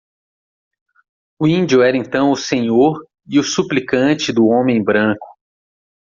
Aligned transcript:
O 1.39 1.47
índio 1.47 1.83
era 1.83 1.95
então 1.95 2.31
o 2.31 2.35
senhor 2.35 3.07
e 3.27 3.37
o 3.37 3.43
suplicante 3.43 4.33
do 4.33 4.47
homem 4.47 4.83
branco. 4.83 5.27